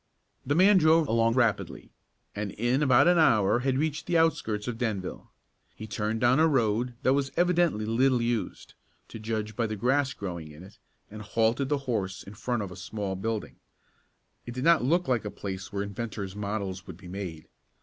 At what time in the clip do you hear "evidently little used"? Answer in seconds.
7.37-8.73